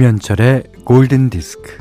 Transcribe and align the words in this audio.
김현철의 0.00 0.62
골든 0.86 1.28
디스크. 1.28 1.76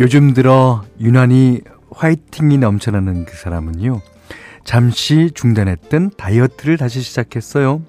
요즘 0.00 0.34
들어 0.34 0.84
유난히 0.98 1.60
화이팅이 1.92 2.58
넘쳐나는 2.58 3.24
그 3.24 3.36
사람은요. 3.36 4.00
잠시 4.64 5.30
중단했던 5.32 6.10
다이어트를 6.16 6.76
다시 6.76 7.02
시작했어요. 7.02 7.82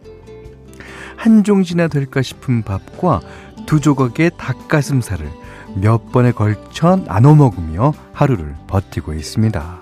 한 1.16 1.44
종지나 1.44 1.88
될까 1.88 2.22
싶은 2.22 2.62
밥과 2.62 3.22
두 3.66 3.80
조각의 3.80 4.30
닭가슴살을 4.38 5.47
몇 5.82 6.12
번에 6.12 6.32
걸쳐 6.32 6.96
나눠 6.96 7.36
먹으며 7.36 7.94
하루를 8.14 8.56
버티고 8.68 9.14
있습니다. 9.14 9.80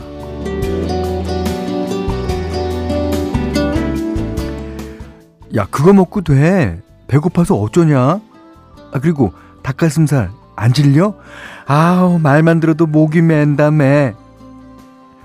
야, 5.55 5.67
그거 5.72 5.94
먹고 5.94 6.22
돼. 6.22 6.81
배고파서 7.08 7.55
어쩌냐? 7.55 8.00
아, 8.00 9.00
그리고 9.02 9.31
닭가슴살 9.63 10.30
안 10.55 10.73
질려? 10.73 11.16
아우, 11.66 12.19
말만 12.19 12.59
들어도 12.59 12.88
목이 12.88 13.22
맨다매. 13.22 14.14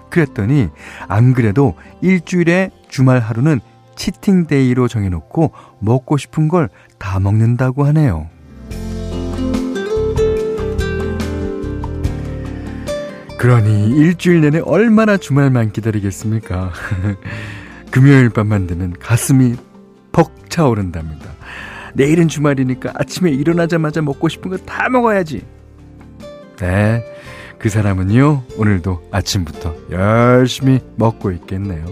그랬더니, 0.09 0.69
안 1.09 1.35
그래도 1.35 1.75
일주일에 2.01 2.71
주말 2.89 3.21
하루는 3.21 3.61
치팅데이로 3.97 4.89
정해놓고 4.89 5.53
먹고 5.81 6.17
싶은 6.17 6.49
걸 6.49 6.69
다 7.01 7.19
먹는다고 7.19 7.85
하네요. 7.87 8.29
그러니 13.41 13.89
일주일 13.97 14.43
내내 14.43 14.59
얼마나 14.67 15.17
주말만 15.17 15.73
기다리겠습니까? 15.73 16.73
금요일 17.91 18.29
밤만 18.29 18.67
되면 18.67 18.93
가슴이 19.01 19.55
벅 20.13 20.51
차오른답니다. 20.51 21.31
내일은 21.95 22.29
주말이니까 22.29 22.93
아침에 22.95 23.31
일어나자마자 23.31 24.03
먹고 24.03 24.29
싶은 24.29 24.51
거 24.51 24.59
다 24.59 24.91
먹어야지. 24.91 25.43
네. 26.59 27.03
그 27.59 27.71
사람은요, 27.71 28.43
오늘도 28.59 29.09
아침부터 29.11 29.75
열심히 29.91 30.81
먹고 30.97 31.31
있겠네요. 31.33 31.87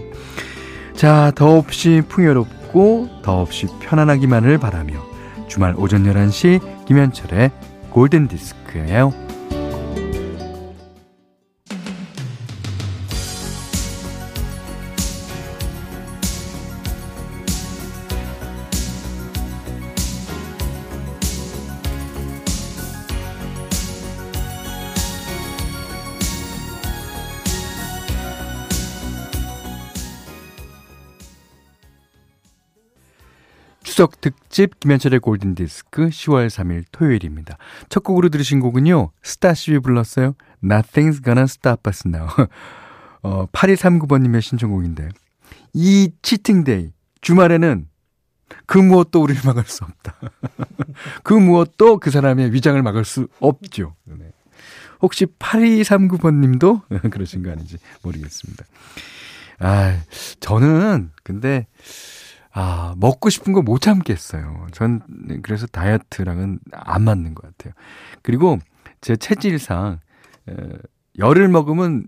자, 0.93 1.31
더없이 1.33 2.03
풍요롭고 2.07 3.21
더없이 3.23 3.65
편안하기만을 3.81 4.59
바라며 4.59 5.03
주말 5.47 5.73
오전 5.77 6.03
11시 6.03 6.85
김현철의 6.85 7.49
골든디스크예요. 7.89 9.28
추석 33.99 34.21
특집 34.21 34.79
김현철의 34.79 35.19
골든디스크 35.19 36.07
10월 36.07 36.47
3일 36.47 36.85
토요일입니다. 36.93 37.57
첫 37.89 38.01
곡으로 38.01 38.29
들으신 38.29 38.61
곡은요. 38.61 39.11
스타쉽이 39.23 39.79
불렀어요. 39.79 40.35
Nothing's 40.63 41.21
gonna 41.21 41.43
stop 41.43 41.81
us 41.85 42.07
now. 42.07 42.29
어, 43.23 43.45
8239번님의 43.47 44.39
신청곡인데 44.39 45.09
이 45.73 46.11
치팅데이 46.21 46.93
주말에는 47.19 47.89
그 48.65 48.77
무엇도 48.77 49.21
우리를 49.21 49.41
막을 49.43 49.65
수 49.65 49.83
없다. 49.83 50.15
그 51.23 51.33
무엇도 51.33 51.99
그 51.99 52.09
사람의 52.09 52.53
위장을 52.53 52.81
막을 52.81 53.03
수 53.03 53.27
없죠. 53.41 53.97
네. 54.05 54.31
혹시 55.01 55.25
8239번 55.25 56.35
님도 56.35 56.83
그러신 57.11 57.43
거 57.43 57.51
아닌지 57.51 57.75
모르겠습니다. 58.03 58.63
아, 59.59 59.99
저는 60.39 61.11
근데 61.21 61.67
아, 62.51 62.95
먹고 62.97 63.29
싶은 63.29 63.53
거 63.53 63.61
못 63.61 63.81
참겠어요. 63.81 64.67
전 64.71 65.01
그래서 65.43 65.67
다이어트랑은 65.67 66.59
안 66.71 67.03
맞는 67.03 67.35
것 67.35 67.45
같아요. 67.57 67.73
그리고 68.23 68.57
제 69.01 69.15
체질상 69.15 69.99
에, 70.49 70.53
열을 71.17 71.47
먹으면 71.49 72.05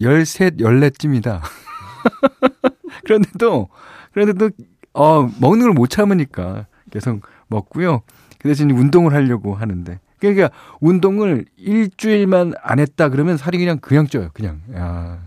열셋, 0.00 0.60
열넷쯤이다. 0.60 1.42
그런데도 3.04 3.68
그런데도 4.12 4.50
어, 4.94 5.22
먹는 5.40 5.62
걸 5.66 5.72
못 5.74 5.88
참으니까 5.88 6.66
계속 6.90 7.22
먹고요. 7.48 8.02
그 8.38 8.48
대신 8.48 8.70
운동을 8.70 9.14
하려고 9.14 9.54
하는데 9.54 9.98
그러니까 10.18 10.50
운동을 10.80 11.46
일주일만 11.56 12.54
안 12.62 12.78
했다 12.78 13.08
그러면 13.08 13.36
살이 13.36 13.58
그냥 13.58 13.78
그냥 13.78 14.06
쪄요. 14.06 14.30
그냥. 14.34 14.60
야. 14.74 15.20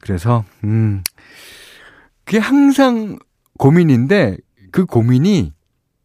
그래서 0.00 0.44
음 0.64 1.02
그게 2.24 2.38
항상 2.38 3.18
고민인데 3.58 4.36
그 4.72 4.86
고민이 4.86 5.52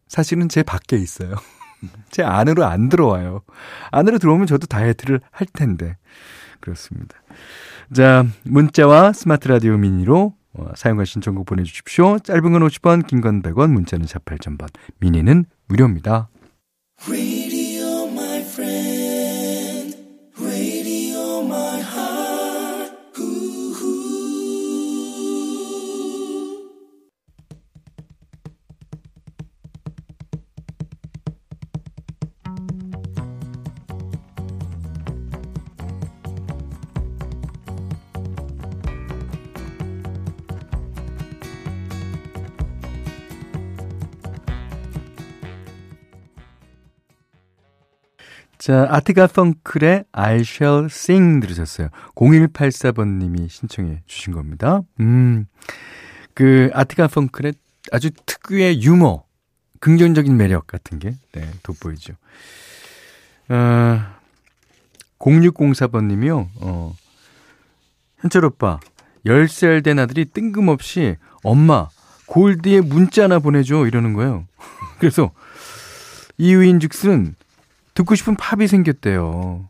사실은 0.08 0.48
제 0.48 0.62
밖에 0.62 0.96
있어요. 0.96 1.34
제 2.10 2.22
안으로 2.22 2.64
안 2.64 2.88
들어와요. 2.88 3.42
안으로 3.90 4.18
들어오면 4.18 4.46
저도 4.46 4.66
다이어트를 4.66 5.20
할 5.30 5.46
텐데. 5.52 5.96
그렇습니다. 6.60 7.16
자, 7.94 8.26
문자와 8.44 9.12
스마트 9.12 9.48
라디오 9.48 9.76
미니로 9.76 10.34
어, 10.52 10.72
사용과 10.74 11.04
신청곡 11.04 11.46
보내주십시오. 11.46 12.18
짧은 12.18 12.42
건 12.52 12.62
50원, 12.66 13.06
긴 13.06 13.20
건 13.20 13.40
100원, 13.42 13.70
문자는 13.70 14.06
4 14.06 14.18
8,000번, 14.20 14.68
미니는 14.98 15.44
무료입니다. 15.68 16.28
자, 48.60 48.86
아티가 48.90 49.26
펑클의 49.28 50.04
I 50.12 50.40
shall 50.40 50.84
sing 50.90 51.40
들으셨어요. 51.40 51.88
0184번님이 52.14 53.48
신청해 53.48 54.02
주신 54.04 54.34
겁니다. 54.34 54.82
음, 55.00 55.46
그, 56.34 56.68
아티가 56.74 57.08
펑클의 57.08 57.54
아주 57.90 58.10
특유의 58.26 58.82
유머, 58.82 59.24
긍정적인 59.80 60.36
매력 60.36 60.66
같은 60.66 60.98
게, 60.98 61.14
네, 61.32 61.50
돋보이죠. 61.62 62.12
어, 63.48 64.02
0604번님이요, 65.18 66.48
어, 66.60 66.94
현철 68.18 68.44
오빠, 68.44 68.78
10살 69.24 69.82
된 69.82 69.98
아들이 69.98 70.26
뜬금없이 70.26 71.16
엄마, 71.42 71.88
골드에 72.26 72.82
문자 72.82 73.24
하나 73.24 73.38
보내줘, 73.38 73.86
이러는 73.86 74.12
거예요. 74.12 74.46
그래서, 75.00 75.30
이유인 76.36 76.78
즉슨 76.78 77.36
듣고 78.00 78.14
싶은 78.14 78.34
팝이 78.36 78.66
생겼대요. 78.66 79.68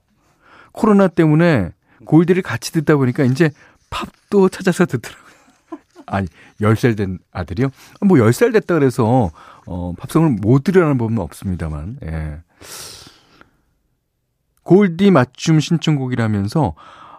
코로나 0.73 1.09
때문에 1.09 1.73
골디를 2.05 2.43
같이 2.43 2.73
듣다 2.73 2.97
보니까 2.97 3.25
이제 3.25 3.51
팝도 3.91 4.49
찾아서 4.49 4.87
듣더라고요. 4.87 5.31
아니, 6.07 6.29
10살 6.61 6.97
된 6.97 7.19
아들이요? 7.33 7.71
뭐 8.03 8.19
10살 8.19 8.53
됐다 8.53 8.75
그래서, 8.75 9.31
어, 9.67 9.93
팝송을 9.99 10.37
못 10.41 10.63
들으라는 10.65 10.97
법은 10.99 11.19
없습니다만, 11.19 11.99
예. 12.05 12.39
골디 14.63 15.11
맞춤 15.11 15.59
신청곡이라면서, 15.59 16.75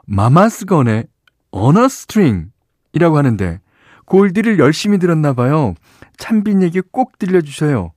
마마스건의 0.06 1.08
어너 1.52 1.90
스트링이라고 1.90 3.18
하는데, 3.18 3.60
골디를 4.06 4.60
열심히 4.60 4.98
들었나 4.98 5.34
봐요. 5.34 5.76
찬빈 6.18 6.62
얘기 6.64 6.82
꼭 6.82 7.20
들려주셔요. 7.20 7.92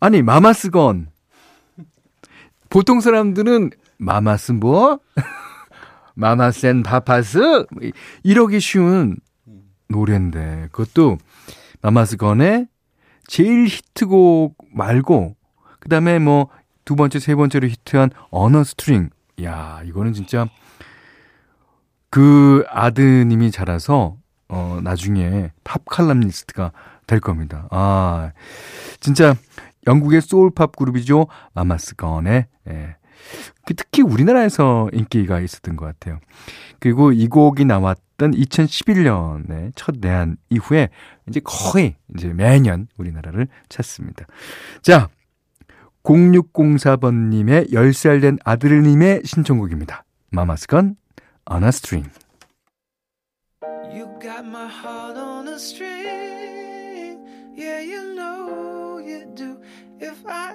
아니, 0.00 0.22
Mamas 0.22 0.73
Gun. 0.73 1.13
보통 2.74 3.00
사람들은 3.00 3.70
Mamas 3.98 4.52
뭐? 4.52 4.98
Mamas 6.14 6.56
and 6.56 6.82
Papas? 6.82 7.64
이러기 8.22 8.60
쉬운 8.60 9.16
노래인데 9.88 10.68
그것도 10.72 11.16
Mamas 11.80 12.16
Gun의 12.16 12.66
제일 13.26 13.66
히트곡 13.66 14.56
말고 14.74 15.36
그다음에 15.80 16.18
뭐 16.18 16.50
두 16.84 16.96
번째, 16.96 17.18
세 17.18 17.34
번째로 17.34 17.66
히트한 17.68 18.10
On 18.30 18.62
a 18.62 18.68
String. 18.68 19.10
야, 19.42 19.80
이거는 19.84 20.12
진짜 20.12 20.46
그 22.10 22.64
아드님이 22.68 23.50
자라서 23.50 24.16
어 24.48 24.80
나중에 24.82 25.50
팝 25.64 25.84
칼럼니스트가 25.86 26.72
될 27.06 27.20
겁니다. 27.20 27.66
아, 27.70 28.32
진짜 29.00 29.34
영국의 29.86 30.20
소울팝 30.20 30.76
그룹이죠. 30.76 31.26
마마스 31.52 31.94
건의 31.96 32.46
예. 32.68 32.96
그 33.64 33.74
특히 33.74 34.02
우리나라에서 34.02 34.88
인기가 34.92 35.40
있었던 35.40 35.76
것 35.76 35.86
같아요. 35.86 36.20
그리고 36.78 37.12
이 37.12 37.26
곡이 37.28 37.64
나왔던 37.64 38.32
2011년에 38.32 39.72
첫 39.74 39.96
내한 40.00 40.36
이후에 40.50 40.90
이제 41.28 41.40
거의 41.42 41.96
이제 42.14 42.28
매년 42.28 42.88
우리나라를 42.98 43.48
찾습니다. 43.68 44.26
자, 44.82 45.08
0604번님의 46.02 47.72
10살 47.72 48.20
된 48.20 48.38
아들님의 48.44 49.22
신청곡입니다. 49.24 50.04
마마스건 50.30 50.96
on 51.50 51.62
a 51.64 51.68
string. 51.68 52.10
A. 60.00 60.04
If 60.04 60.26
I 60.26 60.54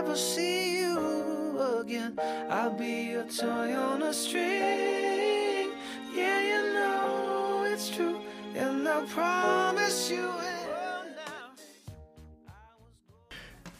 ever 0.00 0.16
see 0.16 0.80
you 0.80 1.80
again, 1.80 2.16
I'll 2.50 2.76
be 2.76 3.10
your 3.12 3.24
toy 3.24 3.74
on 3.76 4.02
a 4.02 4.12
string. 4.12 5.70
Yeah, 6.14 6.40
you 6.40 6.74
know 6.74 7.64
it's 7.72 7.90
true. 7.90 8.20
And 8.56 8.86
I 8.88 9.04
promise 9.06 10.12
you 10.12 10.30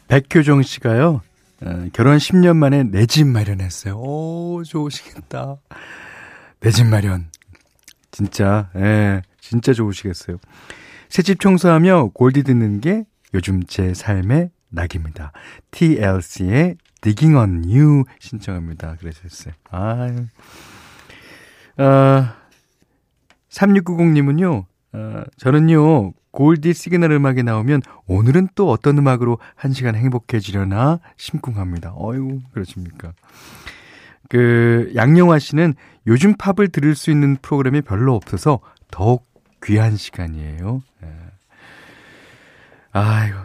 백효정 0.07 0.61
씨가요, 0.61 1.21
어, 1.61 1.87
결혼 1.93 2.17
10년 2.17 2.57
만에 2.57 2.83
내 2.83 3.05
집 3.05 3.27
마련했어요. 3.27 3.95
오, 3.97 4.61
좋으시겠다. 4.65 5.55
내 6.59 6.69
집 6.71 6.85
마련. 6.87 7.29
진짜, 8.11 8.69
예, 8.75 9.21
진짜 9.39 9.71
좋으시겠어요. 9.71 10.37
새집 11.07 11.39
청소하며 11.39 12.09
골디 12.13 12.43
듣는 12.43 12.81
게 12.81 13.05
요즘 13.33 13.63
제 13.63 13.93
삶의 13.93 14.49
낙입니다. 14.71 15.31
TLC의 15.71 16.77
Digging 17.01 17.35
on 17.35 17.63
You 17.65 18.03
신청합니다. 18.19 18.95
그러셨어요. 18.99 19.53
아유. 19.69 20.25
어, 21.77 22.27
3690님은요, 23.49 24.65
어, 24.93 25.23
저는요, 25.37 26.13
골디 26.31 26.73
시그널 26.73 27.11
음악이 27.11 27.43
나오면 27.43 27.81
오늘은 28.07 28.49
또 28.55 28.69
어떤 28.69 28.97
음악으로 28.97 29.37
한 29.55 29.73
시간 29.73 29.95
행복해지려나 29.95 30.99
심쿵합니다. 31.17 31.93
어이구, 31.95 32.41
그러십니까. 32.53 33.13
그, 34.29 34.91
양영화 34.95 35.39
씨는 35.39 35.73
요즘 36.07 36.35
팝을 36.37 36.69
들을 36.69 36.95
수 36.95 37.11
있는 37.11 37.35
프로그램이 37.41 37.81
별로 37.81 38.15
없어서 38.15 38.59
더욱 38.89 39.27
귀한 39.63 39.97
시간이에요. 39.97 40.81
예. 41.03 41.07
아이고, 42.93 43.37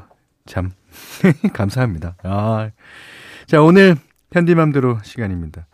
참. 0.46 0.70
감사합니다. 1.52 2.16
아. 2.22 2.70
자, 3.46 3.62
오늘 3.62 3.96
현디맘대로 4.32 4.98
시간입니다. 5.02 5.66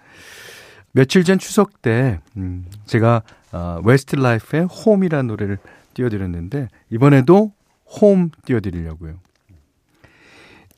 며칠 0.93 1.25
전 1.25 1.39
추석 1.39 1.81
때, 1.83 2.21
음, 2.37 2.67
제가, 2.87 3.23
어, 3.53 3.81
Westlife의 3.85 4.67
Home이라는 4.67 5.27
노래를 5.27 5.59
띄워드렸는데 5.95 6.69
이번에도 6.91 7.53
홈 7.87 8.31
띄워드리려고요. 8.45 9.19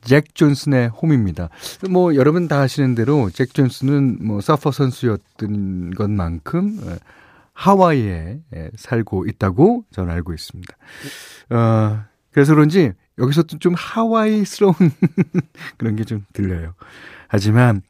잭 0.01 0.35
존슨의 0.35 0.89
홈입니다. 0.89 1.49
뭐 1.89 2.15
여러분 2.15 2.47
다 2.47 2.61
아시는 2.61 2.95
대로 2.95 3.29
잭 3.31 3.53
존슨은 3.53 4.19
뭐 4.21 4.39
서퍼 4.39 4.71
선수였던 4.71 5.95
것만큼 5.95 6.79
어, 6.83 6.95
하와이에 7.53 8.39
예, 8.55 8.69
살고 8.75 9.25
있다고 9.25 9.85
저는 9.91 10.13
알고 10.13 10.33
있습니다. 10.33 10.77
어, 11.49 12.03
그래서 12.31 12.53
그런지 12.53 12.91
여기서 13.17 13.43
좀 13.43 13.73
하와이스러운 13.75 14.73
그런 15.77 15.95
게 15.95 16.03
좀 16.03 16.25
들려요. 16.33 16.73
하지만 17.27 17.81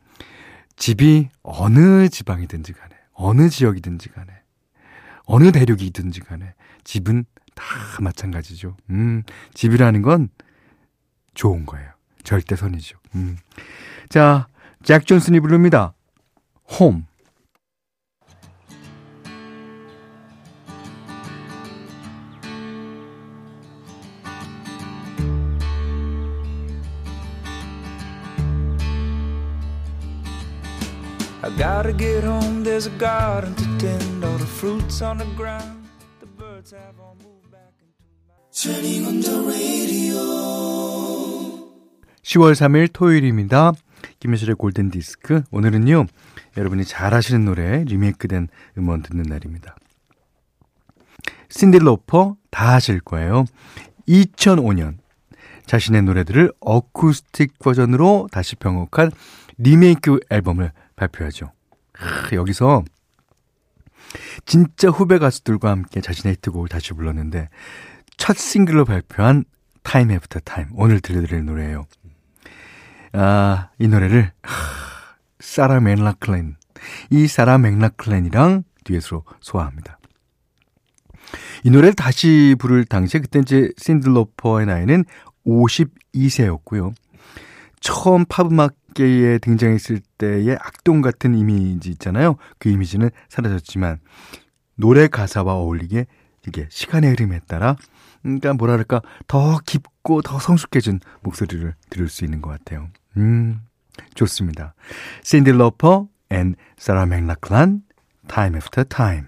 집이 0.76 1.30
어느 1.42 2.10
지방이든지 2.10 2.74
간에 2.74 2.96
어느 3.14 3.50
지역이든지 3.50 4.10
간에 4.10 4.28
어느 5.26 5.52
대륙이든지 5.52 6.20
간에 6.22 6.54
집은 6.84 7.26
다 7.56 7.66
마찬가지죠. 8.02 8.76
음, 8.90 9.24
집이라는 9.54 10.02
건 10.02 10.30
좋은 11.34 11.66
거예요. 11.66 11.90
절대선이죠. 12.24 12.98
음. 13.16 13.38
자, 14.10 14.48
잭 14.84 15.06
존슨이 15.08 15.40
부릅니다. 15.40 15.94
홈. 16.80 17.06
Gotta 31.66 31.94
get 31.98 32.24
home, 32.24 32.64
there's 32.64 32.86
a 32.86 32.98
garden 33.00 33.56
to 33.56 33.66
tend, 33.80 34.24
all 34.24 34.38
the 34.38 34.46
fruits 34.46 35.04
on 35.04 35.18
the 35.18 35.36
ground. 35.36 35.82
10월 42.22 42.54
3일 42.54 42.94
토요일입니다. 42.94 43.74
김혜철의 44.20 44.56
골든 44.56 44.92
디스크. 44.92 45.42
오늘은요, 45.52 46.06
여러분이 46.56 46.86
잘 46.86 47.14
아시는 47.14 47.46
노래 47.46 47.84
리메이크된 47.84 48.48
음원 48.78 49.02
듣는 49.02 49.24
날입니다. 49.24 49.76
신디로퍼 51.50 52.38
다 52.52 52.76
아실 52.76 53.00
거예요. 53.00 53.46
2005년 54.08 54.98
자신의 55.66 56.04
노래들을 56.04 56.54
어쿠스틱 56.60 57.58
버전으로 57.60 58.30
다시 58.32 58.56
병곡한 58.56 59.12
리메이크 59.58 60.20
앨범을 60.30 60.72
발표하죠. 60.96 61.55
하, 61.98 62.36
여기서 62.36 62.84
진짜 64.46 64.90
후배 64.90 65.18
가수들과 65.18 65.70
함께 65.70 66.02
자신의 66.02 66.36
히트곡을 66.36 66.70
다시 66.70 66.94
불렀는데 66.94 67.50
첫 68.18 68.38
싱글로 68.38 68.86
발표한 68.86 69.44
Time 69.84 70.12
After 70.12 70.40
Time 70.42 70.68
오늘 70.74 71.00
들려드릴 71.00 71.46
노래예요. 71.46 71.86
아, 73.14 73.70
이 73.80 73.88
노래를 73.88 74.32
하, 74.44 74.52
Sarah 75.40 75.80
McLachlan 75.80 76.56
이 77.12 77.28
Sarah 77.28 77.58
McLachlan이랑 77.58 78.64
듀엣으로 78.84 79.24
소화합니다. 79.42 80.00
이 81.64 81.70
노래를 81.70 81.94
다시 81.94 82.56
부를 82.60 82.86
당시에 82.86 83.22
그때 83.22 83.40
이제 83.40 83.72
Cyndi 83.78 84.12
Lauper의 84.12 84.68
나이는 84.68 85.06
52세였고요. 85.46 86.94
처음 87.80 88.26
팝음악계에 88.26 89.40
등장했을 89.40 90.02
때의 90.18 90.58
악동 90.60 91.02
같은 91.02 91.36
이미지 91.36 91.90
있잖아요. 91.92 92.38
그 92.60 92.70
이미지는 92.70 93.10
사라졌지만 93.30 94.00
노래 94.76 95.08
가사와 95.08 95.54
어울리게 95.54 96.06
이게 96.48 96.68
시간의 96.70 97.12
흐름에 97.12 97.40
따라 97.48 97.76
그러니까 98.22 98.54
뭐랄까 98.54 99.02
더 99.28 99.60
깊고 99.66 100.22
더 100.22 100.40
성숙해진 100.40 101.00
목소리를 101.22 101.76
들을 101.90 102.10
수 102.10 102.26
있는 102.26 102.42
것 102.42 102.50
같아요. 102.50 102.90
음, 103.18 103.62
좋습니다. 104.16 104.74
신디 105.24 105.52
러퍼 105.52 106.08
and 106.30 106.56
사라 106.78 107.06
맥락클란 107.06 107.84
Time 108.28 108.56
After 108.58 108.84
Time 108.86 109.28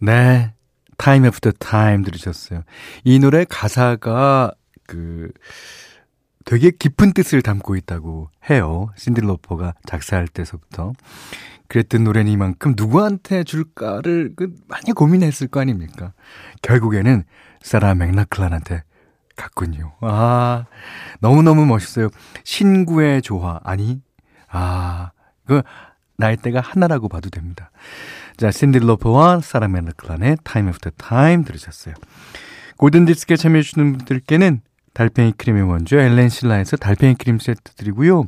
네. 0.00 0.52
Time 0.96 1.24
After 1.24 1.52
Time 1.52 2.02
들으셨어요. 2.02 2.62
이 3.04 3.18
노래 3.18 3.44
가사가 3.44 4.52
그 4.86 5.30
되게 6.44 6.70
깊은 6.70 7.12
뜻을 7.12 7.42
담고 7.42 7.76
있다고 7.76 8.28
해요. 8.50 8.88
신디 8.96 9.29
로퍼가 9.29 9.74
작사할 9.86 10.28
때서부터. 10.28 10.92
그랬던 11.68 12.04
노래니만큼 12.04 12.74
누구한테 12.76 13.44
줄까를 13.44 14.32
그 14.36 14.52
많이 14.66 14.92
고민했을 14.92 15.46
거 15.46 15.60
아닙니까? 15.60 16.12
결국에는 16.62 17.22
사라 17.62 17.94
맥락클란한테 17.94 18.82
갔군요. 19.36 19.92
아, 20.00 20.66
너무너무 21.20 21.64
멋있어요. 21.66 22.08
신구의 22.42 23.22
조화. 23.22 23.60
아니, 23.62 24.02
아, 24.48 25.12
그, 25.46 25.62
나이대가 26.16 26.60
하나라고 26.60 27.08
봐도 27.08 27.30
됩니다. 27.30 27.70
자, 28.40 28.50
신디 28.50 28.78
로퍼와 28.78 29.40
사라 29.40 29.68
맥락클란의 29.68 30.38
Time 30.44 30.70
After 30.70 30.90
Time 30.96 31.44
들으셨어요. 31.44 31.94
골든디스크에 32.78 33.36
참여해주시는 33.36 33.98
분들께는 33.98 34.62
달팽이 34.94 35.32
크림의 35.32 35.64
원조 35.64 35.98
엘렌실라에서 35.98 36.78
달팽이 36.78 37.16
크림 37.16 37.38
세트 37.38 37.74
드리고요. 37.74 38.24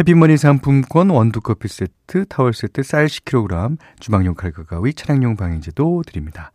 해피머니 0.00 0.36
상품권 0.36 1.10
원두커피 1.10 1.68
세트, 1.68 2.26
타월 2.28 2.52
세트, 2.52 2.82
쌀 2.82 3.06
10kg, 3.06 3.78
주방용 4.00 4.34
칼과 4.34 4.64
가위, 4.64 4.92
차량용 4.92 5.36
방향제도 5.36 6.02
드립니다. 6.04 6.50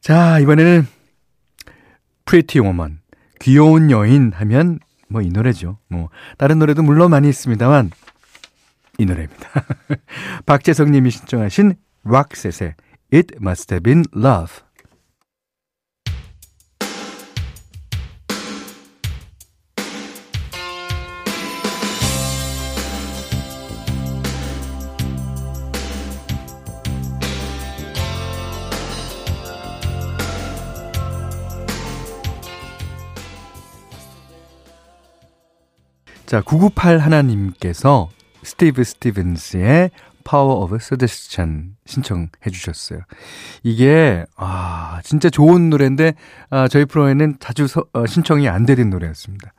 자, 0.00 0.40
이번에는 0.40 0.88
Pretty 2.24 2.58
Woman, 2.58 2.98
귀여운 3.40 3.92
여인 3.92 4.32
하면 4.34 4.80
뭐 5.08 5.22
이 5.22 5.28
노래죠. 5.28 5.78
뭐 5.88 6.08
다른 6.38 6.58
노래도 6.58 6.82
물론 6.82 7.12
많이 7.12 7.28
있습니다만 7.28 7.92
이 9.02 9.04
노래입니다. 9.04 9.48
박재석 10.46 10.90
님이 10.90 11.10
신청하신 11.10 11.74
락셋의 12.04 12.74
It 13.12 13.34
Must 13.40 13.74
Have 13.74 13.82
Been 13.82 14.04
Love. 14.14 14.62
자, 36.24 36.40
998 36.40 36.98
하나님께서 36.98 38.08
스티브 38.42 38.84
스티븐스의 38.84 39.90
Power 40.24 40.62
of 40.62 40.74
Suggestion 40.76 41.76
신청해 41.86 42.50
주셨어요. 42.50 43.00
이게 43.62 44.24
아 44.36 45.00
진짜 45.04 45.28
좋은 45.30 45.70
노래인데 45.70 46.14
아, 46.50 46.68
저희 46.68 46.84
프로에는 46.84 47.36
자주 47.40 47.66
서, 47.66 47.84
어, 47.92 48.06
신청이 48.06 48.48
안 48.48 48.66
되는 48.66 48.90
노래였습니다. 48.90 49.52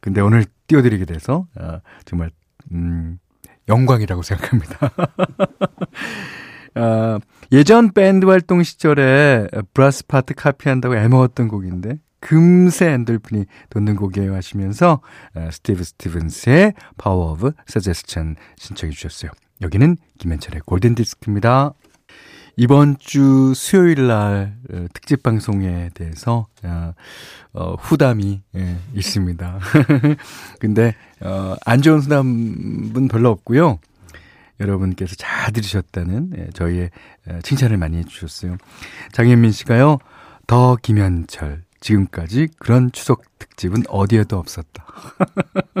근데 0.00 0.20
오늘 0.20 0.44
띄워드리게 0.66 1.04
돼서 1.04 1.46
아, 1.58 1.80
정말 2.04 2.30
음, 2.72 3.18
영광이라고 3.68 4.22
생각합니다. 4.22 4.90
아, 6.74 7.18
예전 7.52 7.92
밴드 7.92 8.26
활동 8.26 8.62
시절에 8.62 9.46
브라스 9.72 10.06
파트 10.06 10.34
카피한다고 10.34 10.96
애먹었던 10.96 11.48
곡인데 11.48 11.98
금세 12.24 12.86
엔돌핀이 12.86 13.44
돋는 13.68 13.96
곡이에요 13.96 14.34
하시면서 14.34 15.02
어, 15.34 15.48
스티브 15.52 15.84
스티븐스의 15.84 16.72
파워 16.96 17.32
오브 17.32 17.52
서제스천 17.66 18.36
신청해 18.56 18.92
주셨어요. 18.94 19.30
여기는 19.60 19.98
김현철의 20.18 20.62
골든디스크입니다. 20.64 21.74
이번 22.56 22.96
주 22.98 23.52
수요일 23.54 24.06
날 24.06 24.56
어, 24.72 24.86
특집 24.94 25.22
방송에 25.22 25.90
대해서 25.92 26.46
어, 26.62 26.94
어 27.52 27.74
후담이 27.74 28.40
예, 28.56 28.76
있습니다. 28.94 29.60
근데 30.60 30.94
어, 31.20 31.56
안 31.66 31.82
좋은 31.82 32.00
후담은 32.00 33.08
별로 33.08 33.30
없고요. 33.30 33.80
여러분께서 34.60 35.14
잘 35.16 35.52
들으셨다는 35.52 36.30
예, 36.38 36.48
저희의 36.54 36.90
칭찬을 37.42 37.76
많이 37.76 37.98
해주셨어요. 37.98 38.56
장현민 39.12 39.52
씨가요. 39.52 39.98
더 40.46 40.76
김현철 40.80 41.63
지금까지 41.84 42.48
그런 42.58 42.90
추석 42.92 43.22
특집은 43.38 43.84
어디에도 43.88 44.38
없었다. 44.38 44.86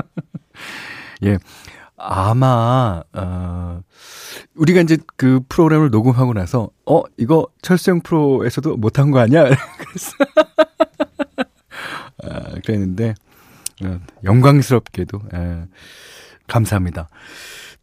예. 1.24 1.38
아마, 1.96 3.02
어, 3.14 3.82
우리가 4.54 4.82
이제 4.82 4.98
그 5.16 5.40
프로그램을 5.48 5.88
녹음하고 5.88 6.34
나서, 6.34 6.68
어, 6.84 7.02
이거 7.16 7.46
철수형 7.62 8.02
프로에서도 8.02 8.76
못한 8.76 9.10
거 9.10 9.20
아니야? 9.20 9.44
그래서, 9.78 10.12
아, 12.22 12.60
그랬는데, 12.66 13.14
어, 13.84 13.98
영광스럽게도, 14.24 15.22
예, 15.32 15.64
감사합니다. 16.46 17.08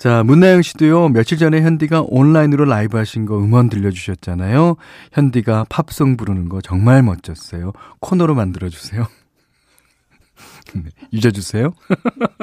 자, 0.01 0.24
문나영 0.24 0.63
씨도요, 0.63 1.10
며칠 1.10 1.38
전에 1.38 1.62
현디가 1.62 2.05
온라인으로 2.08 2.65
라이브 2.65 2.98
하신 2.98 3.27
거 3.27 3.38
음원 3.38 3.70
들려주셨잖아요. 3.70 4.75
현디가 5.12 5.67
팝송 5.70 6.17
부르는 6.17 6.50
거 6.50 6.60
정말 6.60 7.03
멋졌어요. 7.03 7.72
코너로 8.00 8.34
만들어주세요. 8.34 9.05
네, 10.74 10.89
잊어주세요. 11.12 11.75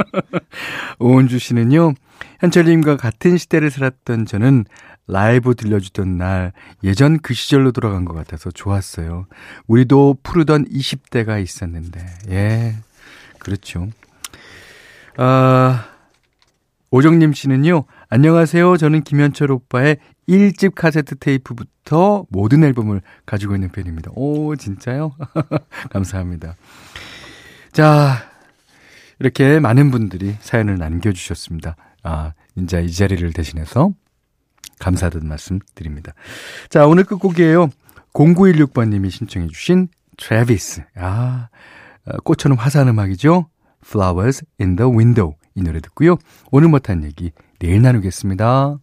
오은주 1.00 1.40
씨는요, 1.40 1.94
현철님과 2.38 2.96
같은 2.96 3.36
시대를 3.36 3.72
살았던 3.72 4.26
저는 4.26 4.64
라이브 5.08 5.56
들려주던 5.56 6.16
날 6.16 6.52
예전 6.84 7.18
그 7.18 7.34
시절로 7.34 7.72
돌아간 7.72 8.04
것 8.04 8.14
같아서 8.14 8.52
좋았어요. 8.52 9.26
우리도 9.66 10.18
푸르던 10.22 10.66
20대가 10.66 11.42
있었는데, 11.42 12.06
예, 12.30 12.76
그렇죠. 13.40 13.88
아, 15.16 15.97
오정님 16.90 17.34
씨는요, 17.34 17.84
안녕하세요. 18.08 18.78
저는 18.78 19.02
김현철 19.02 19.52
오빠의 19.52 19.98
1집 20.26 20.74
카세트 20.74 21.16
테이프부터 21.16 22.24
모든 22.30 22.64
앨범을 22.64 23.02
가지고 23.26 23.54
있는 23.54 23.70
편입니다. 23.70 24.10
오, 24.14 24.56
진짜요? 24.56 25.12
감사합니다. 25.90 26.56
자, 27.72 28.16
이렇게 29.18 29.60
많은 29.60 29.90
분들이 29.90 30.36
사연을 30.40 30.78
남겨주셨습니다. 30.78 31.76
아, 32.04 32.32
이제 32.56 32.82
이 32.82 32.90
자리를 32.90 33.30
대신해서 33.34 33.92
감사하다는 34.78 35.28
말씀 35.28 35.58
드립니다. 35.74 36.12
자, 36.70 36.86
오늘 36.86 37.04
끝곡이에요. 37.04 37.68
0916번님이 38.14 39.10
신청해주신 39.10 39.88
트래비스. 40.16 40.84
아, 40.96 41.48
어, 42.06 42.16
꽃처럼 42.24 42.56
화사한 42.56 42.88
음악이죠? 42.88 43.46
Flowers 43.84 44.44
in 44.58 44.76
the 44.76 44.90
Window. 44.90 45.34
이 45.58 45.62
노래 45.62 45.80
듣고요. 45.80 46.16
오늘 46.52 46.68
못한 46.68 47.02
얘기 47.02 47.32
내일 47.58 47.82
나누겠습니다. 47.82 48.78